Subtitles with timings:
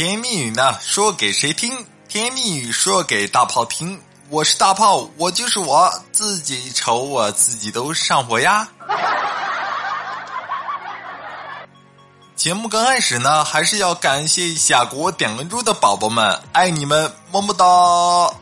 [0.00, 1.86] 甜言蜜语呢，说给谁听？
[2.08, 4.00] 甜言蜜语说给大炮听。
[4.30, 8.66] 我是大炮，我就是我自己瞅我自己都上火呀。
[12.34, 18.34] 节目刚开始呢，还是要感谢一下给我点关注的宝宝们，爱你们，么么哒。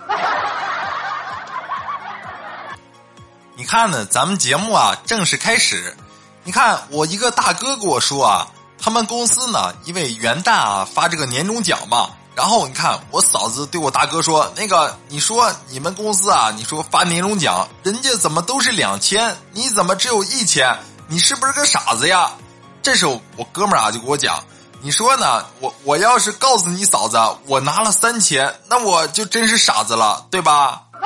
[3.56, 5.96] 你看呢，咱们节目啊正式开始。
[6.44, 8.46] 你看，我一个大哥跟我说啊，
[8.88, 12.08] 他们公司呢，因为元旦啊发这个年终奖嘛。
[12.34, 20.74] 然后你看，我嫂子对我大哥说：“那个，你说你们公司啊，你说发年终奖，人家怎么都是两千，你怎么只有一千？
[21.06, 22.30] 你是不是个傻子呀？”
[22.82, 24.42] 这时候我哥们儿啊就给我讲
[24.80, 25.44] ：“你说呢？
[25.60, 30.80] 我我要是告诉你嫂子，我拿了三千，那我就真是傻子了，对吧？”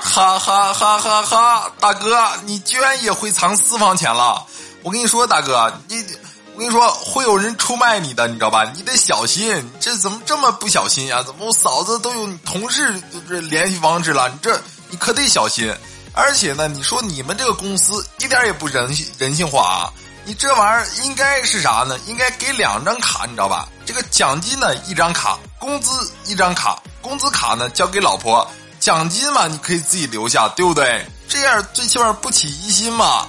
[0.00, 1.70] 哈哈哈哈哈！
[1.78, 4.46] 大哥，你居然也会藏私房钱了！
[4.84, 6.04] 我跟你说，大哥，你。
[6.56, 8.62] 我跟你说，会有人出卖你的，你知道吧？
[8.76, 9.68] 你得小心。
[9.80, 11.20] 这怎么这么不小心呀？
[11.20, 12.94] 怎么我嫂子都有同事
[13.28, 14.28] 这联系方式了？
[14.28, 14.56] 你这
[14.88, 15.74] 你可得小心。
[16.12, 19.90] 而且呢，你说你们这个公司一点也不人性人性化啊！
[20.24, 21.98] 你这玩意儿应该是啥呢？
[22.06, 23.68] 应该给两张卡，你知道吧？
[23.84, 28.48] 这个奖金呢一张卡，工资一张卡，工资卡呢交给老婆，
[28.78, 31.04] 奖金嘛你可以自己留下，对不对？
[31.28, 33.26] 这样最起码不起疑心嘛。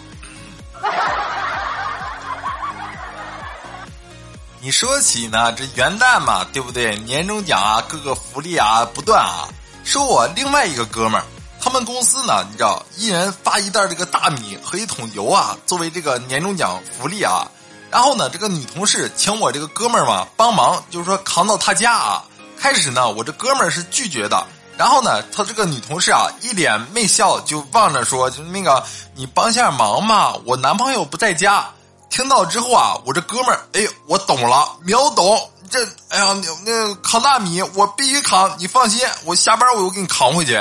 [4.66, 6.98] 你说起呢，这元旦嘛，对不对？
[7.02, 9.48] 年终奖啊，各个福利啊不断啊。
[9.84, 11.24] 说我另外一个哥们儿，
[11.62, 17.46] 他们公司呢，你知道，一人发一袋这个大米和一桶油啊，作为这个年终奖福利啊。
[17.92, 22.24] 然后呢，这个女同事请我这个哥们儿嘛帮忙，就是说扛到他家啊。
[22.60, 24.48] 开始呢，我这哥们儿是拒绝的。
[24.80, 31.70] 然后呢，他这个女同事啊，一脸媚笑，就望着说，就那个你帮下忙嘛，我男朋友不在家。
[32.16, 35.52] 听到之后啊，我这哥们儿，哎，我懂了，秒懂。
[35.70, 40.54] 这，哎呀，那那扛大米，我必须扛，你放心，我下班我就给你扛回去。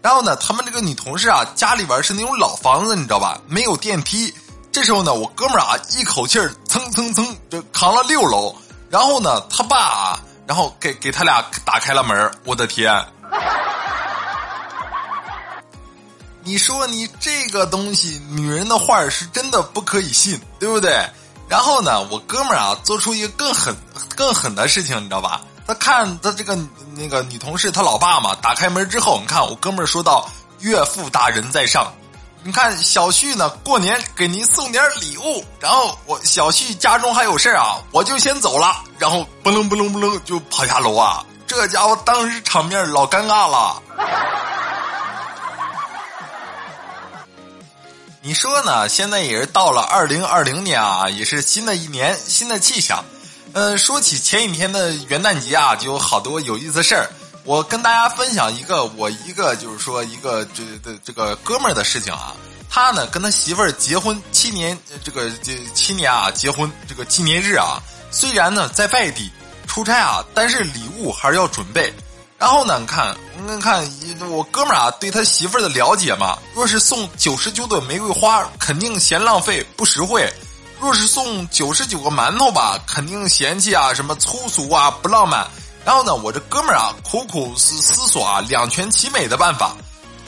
[0.00, 3.38] 然后呢，他们这个女同事啊，家里边是那种老房子，你知道吧？
[3.46, 4.34] 没有电梯。
[4.72, 8.56] 这时候呢，我哥们儿啊，一口气儿蹭蹭蹭，就扛了六楼。
[8.88, 12.90] 然后呢，他爸啊，然后给给他俩打开了门我的天！
[16.44, 21.04] 你说你这个东西，女人的话是真的不可以信，对不对？
[21.48, 23.74] 然后呢，我哥们儿啊，做出一个更狠、
[24.14, 25.40] 更狠的事情，你知道吧？
[25.66, 26.54] 他看他这个
[26.94, 30.28] 那个女同事，他老爸嘛，打开门之后，你看我哥们儿说道
[30.60, 31.90] ：“岳父大人在上，
[32.42, 38.82] 你看小旭呢，过年给您送点礼物。”然后我小旭家中还有事儿啊，我就先走了。
[38.98, 41.24] 然后不楞不楞不楞就跑下楼啊！
[41.46, 43.82] 这家伙当时场面老尴尬了。
[48.26, 48.88] 你说呢？
[48.88, 53.04] 现在也是到了二零二零年啊，也是新的一年，新的气象。
[53.52, 57.10] 呃，说起前几天的元旦节啊，就有好多有意思事儿。
[57.44, 62.32] 我跟大家分享一个，我一个就是说一个这的这个哥们儿的事情啊。
[62.70, 67.76] 他呢跟他媳妇儿结婚七年，这个这七年啊结婚这个纪念日啊，
[68.10, 69.30] 虽然呢在外地
[69.66, 71.92] 出差啊，但是礼物还是要准备。
[72.44, 72.78] 然后呢？
[72.78, 76.36] 你看，你看，我哥们儿啊，对他媳妇儿的了解嘛。
[76.52, 80.30] 若是送九十九朵玫瑰花，肯定嫌浪费不实惠；
[80.78, 85.48] 若是送九十九个馒头吧，肯定嫌弃啊，什么粗俗啊，不浪漫。
[85.86, 89.74] 然后呢，我这哥们儿啊，苦苦思思索啊，两全其美的办法。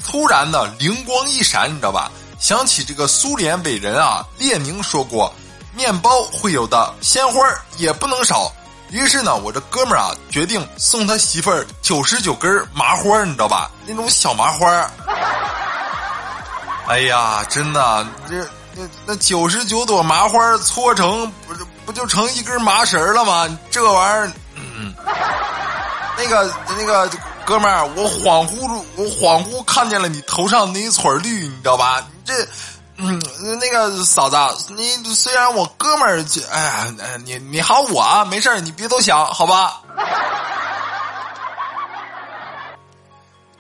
[0.03, 2.11] 突然呢，灵光一闪，你知道吧？
[2.41, 5.31] 想起这个苏联伟人啊，列宁说过
[5.77, 7.47] ：“面包会有的，鲜花
[7.77, 8.51] 也不能少。”
[8.91, 13.71] 于是呢，我这哥们儿啊，决定送他媳妇儿九十九根麻花，你知道吧？
[13.87, 14.91] 那种小麻花。
[16.87, 18.37] 哎呀，真的，这
[18.75, 23.59] 那那九十九朵麻花搓成，不就不就成一根麻绳了吗？
[23.71, 24.95] 这玩意儿，嗯，
[26.17, 27.11] 那个那个
[27.45, 32.01] 哥们儿，我恍惚我恍惚看见了你头上那一撮绿，你知道吧？
[32.01, 32.49] 你这。
[32.99, 33.21] 嗯，
[33.61, 34.37] 那个嫂子，
[34.75, 36.87] 你虽然我哥们儿，哎呀，
[37.25, 39.81] 你你好我啊，没事你别多想，好吧？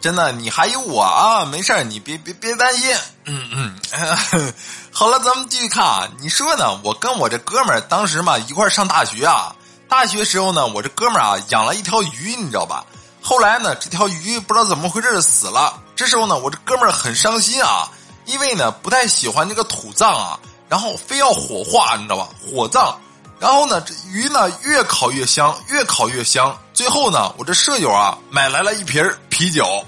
[0.01, 2.97] 真的，你还有我啊，没事你别别别担心。
[3.25, 4.55] 嗯嗯，
[4.93, 6.09] 好了，咱们继续看啊。
[6.21, 6.81] 你说呢？
[6.85, 9.55] 我跟我这哥们儿当时嘛一块上大学啊，
[9.89, 12.85] 大学时候呢，我这哥们儿啊养了一条鱼，你知道吧？
[13.21, 15.83] 后来呢，这条鱼不知道怎么回事死了。
[15.97, 17.89] 这时候呢，我这哥们儿很伤心啊。
[18.27, 20.39] 因为呢不太喜欢这个土葬啊，
[20.69, 22.29] 然后非要火化，你知道吧？
[22.41, 22.95] 火葬，
[23.39, 26.57] 然后呢这鱼呢越烤越香，越烤越香。
[26.75, 29.85] 最后呢，我这舍友啊买来了一瓶啤酒。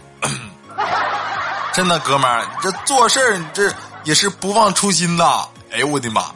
[1.73, 5.49] 真的哥们儿，你这做事儿你这也是不忘初心的。
[5.71, 6.33] 哎呦我的妈！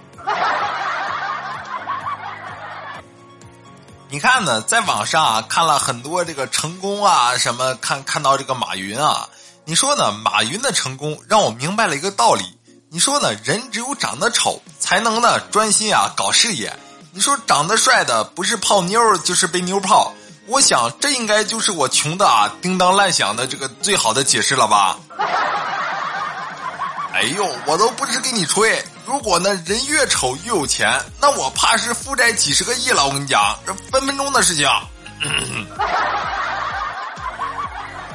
[4.09, 9.27] 你看呢，在网上啊看了很多这个成功啊，什么看看到这个马云啊，
[9.65, 10.11] 你说呢？
[10.11, 12.59] 马云的成功让我明白了一个道理。
[12.91, 13.33] 你说呢？
[13.45, 16.77] 人只有长得丑才能呢专心啊搞事业。
[17.13, 20.13] 你说长得帅的不是泡妞就是被妞泡。
[20.47, 24.99] 我想这应该就是我穷的啊叮当乱响的这个最好的解释了吧？
[27.15, 28.85] 哎呦，我都不是给你吹。
[29.07, 33.07] 如果呢人越丑越有钱，那我怕是负债几十个亿了。
[33.07, 34.69] 我跟你讲，这分分钟的事情。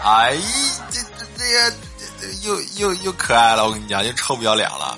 [0.04, 0.38] 哎，
[0.92, 1.02] 这
[1.48, 1.74] 这。
[2.42, 4.98] 又又又可爱了，我跟你讲，又臭不要脸了。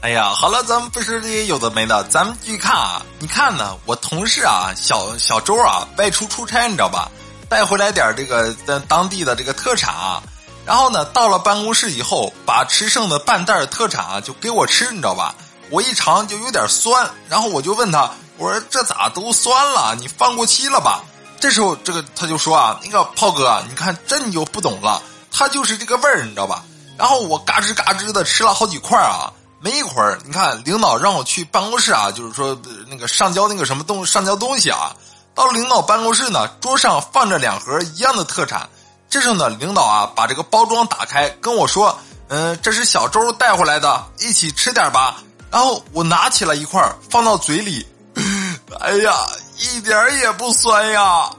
[0.00, 3.02] 哎呀，好了，咱们不说这些有的没的，咱们继续看啊。
[3.18, 7.10] 你看呢，我同事啊，小小周啊，外出出差，你知道吧？
[7.48, 10.22] 带回来点这个在当地的这个特产啊。
[10.64, 15.34] 然后呢，到了办公室以后，把吃剩的半袋特产啊，就给我吃，你知道吧？
[15.68, 19.96] 我一尝就有点酸，然后我就问他，我说这咋都酸了？
[19.98, 21.02] 你放过期了吧？
[21.40, 25.02] 这时候，这个他就说啊，那个炮哥，你看这你就不懂了，
[25.32, 26.62] 他就是这个味儿，你知道吧？
[26.98, 32.56] 然后我嘎吱嘎吱的吃了好几块啊，没一会儿，你看领导让我去办公室啊，就是说
[32.88, 34.94] 那个上交那个什么东上交东西啊。
[35.34, 38.68] 到了领导办公室呢，桌上放着两盒一样的特产。
[39.08, 41.98] 这时候呢，领导啊把这个包装打开，跟我说
[42.28, 47.86] ：“嗯，这是小周带回来的，一起吃点吧。”然后我拿起来一块放到嘴里，
[48.80, 49.14] 哎呀！
[49.60, 51.30] 一点儿也不酸呀！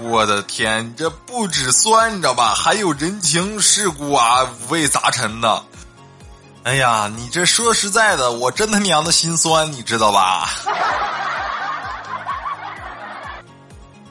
[0.00, 2.54] 我的天，这不止酸，你知道吧？
[2.54, 5.64] 还有人情世故啊，五味杂陈的。
[6.62, 10.48] 哎呀，你这说实在的，我真他娘的心酸，你知道吧？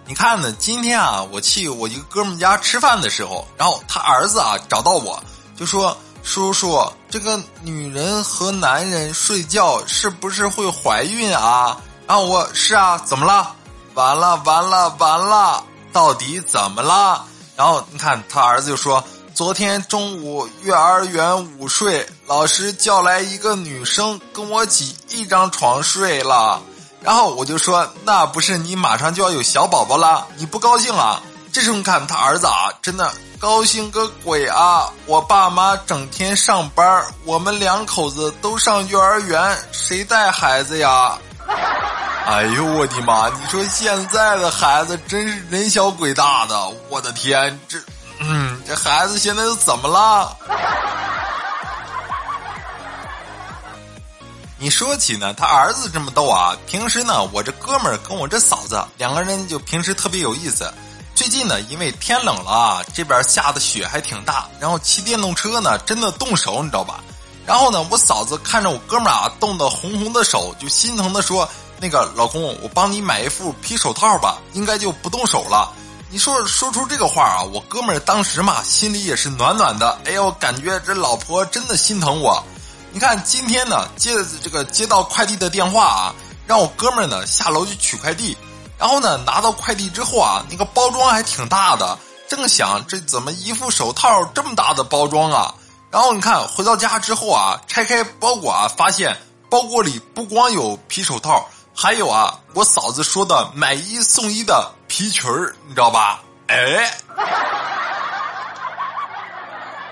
[0.05, 0.51] 你看呢？
[0.53, 5.23] 今天啊，我去我一个哥们家吃饭的时候，然后他儿子啊找到我，
[5.55, 5.97] 就说。
[6.23, 11.77] 叔叔，这个女人和男人睡觉是不是会怀孕啊？
[12.07, 13.53] 然后我是啊，怎么了？
[13.93, 17.25] 完了完了完了，到底怎么了？
[17.55, 19.03] 然后你看他儿子就说，
[19.35, 26.61] 昨天中午幼儿园午睡，老师叫来一个女生跟我挤一张床睡了。
[27.01, 31.21] 然后我就说，那不是你马上就要有小宝宝了，你不高兴啊？
[31.51, 33.13] 这时候你看他儿子啊，真的。
[33.43, 34.89] 高兴个鬼啊！
[35.05, 41.19] 我爸妈整天上班，我们两口子都上幼儿园，谁带孩子呀？
[42.25, 43.27] 哎呦我的妈！
[43.27, 47.77] 你说现在的孩子真是人小鬼大的，我的天，这，
[48.19, 50.37] 嗯，这孩子现在都怎么了？
[54.57, 60.73] 你说起呢，他儿子这么逗啊，平时呢，我这哥们儿跟我这嫂子两个人就平时特别有意思。
[61.15, 67.03] 最近呢，因为天冷了啊，这边下的雪还挺大，然后骑电动车呢，真的冻手，你知道吧？
[67.45, 71.47] 然后呢，我嫂子看着我哥们儿啊冻得红红的手，就心疼的说
[71.79, 75.71] ：“那个老公，我帮你买一副皮手套吧，应该就不动手了。”
[76.09, 79.99] 你说说出这个话啊，我哥们儿当时嘛，心里也是暖暖的。
[80.05, 82.43] 哎呦，感觉这老婆真的心疼我。
[82.91, 86.15] 你看今天呢，接这个接到快递的电话啊，
[86.47, 88.37] 让我哥们儿呢下楼去取快递。
[88.83, 91.97] 然后呢，拿到快递之后啊，那个包装还挺大的。
[92.27, 95.55] 正想这怎么一副手套这么大的包装啊？
[95.89, 99.17] 然后你看回到家之后啊，拆开包裹啊，发现
[99.49, 106.21] 包裹里不光有皮手套，还有啊，我嫂子说的买一送一的皮裙儿，你知道吧？
[106.47, 106.93] 哎，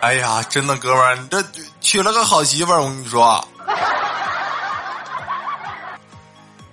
[0.02, 1.42] 哎呀，真的哥们儿，你这
[1.80, 3.48] 娶了个好媳妇儿，我跟你说。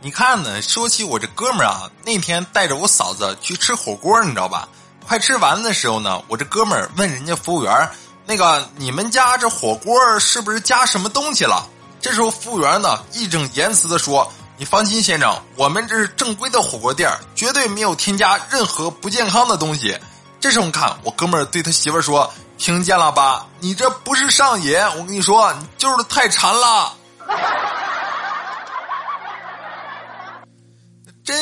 [0.01, 0.63] 你看呢？
[0.63, 4.69] 说起我这哥们儿啊，那天带着我嫂子去吃火锅，你知道吧？
[5.05, 7.91] 快吃完的时候呢，我这哥们儿问人家服务员
[8.25, 11.67] ：“那个你们家这火锅是不是加什么东西了？”
[12.01, 19.99] 这时候服务员呢义正言辞的说：“你放心，先生，我们这是正规的火锅店，绝对没有添加任何不健康的东西。”
[20.39, 23.47] 这时候看我哥们儿对他媳妇儿说：“听见了吧？
[23.59, 26.95] 你这不是上瘾，我跟你说，你就是太馋了。”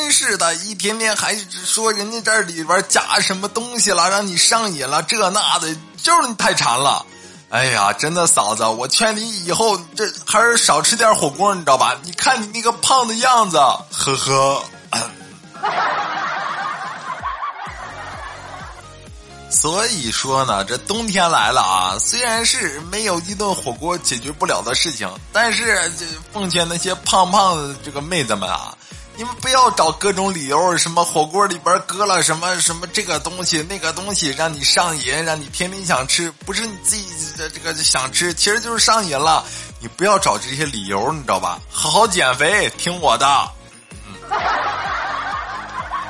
[0.07, 7.05] 真是的，一天天还说人家这里边加什么东西了，让你上瘾了，这那的，就是你太馋了。
[7.51, 11.97] 哎呀，真的嫂子，我劝你以后这还是少吃点火锅，你知道吧？
[12.05, 14.63] 你看你那个胖的样子，呵呵。
[19.51, 28.73] 所以说呢，这冬天来了啊，虽然是没有一顿火锅解决不了的事情，但是这奉劝那些胖胖的这个妹子们啊。
[29.17, 39.43] 你们不要找各种理由，什么火锅里边搁了什么什么这个东西那个东西，让你上瘾，让你天天想吃，不是你自己的这个想吃，其实就是上瘾了。
[39.81, 41.59] 你不要找这些理由，你知道吧？
[41.71, 43.27] 好好减肥，听我的。
[44.07, 44.15] 嗯。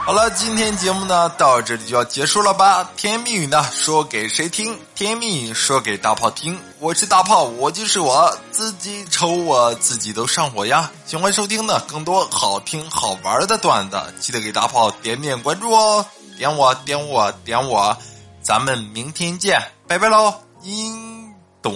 [0.04, 2.90] 好了，今天节目呢到这里就要结束了吧？
[2.96, 4.76] 甜言蜜语呢说给谁听？
[4.96, 6.58] 甜言蜜语说给大炮听。
[6.86, 10.88] 我是大炮，我就是我自己瞅我自己都上火呀！
[11.04, 16.06] 喜欢收听的更多好听好玩的段子，记得给大炮点点关注哦！
[16.38, 17.98] 点我点我点我，
[18.40, 20.32] 咱们明天见，拜拜喽！
[20.62, 21.74] 音懂。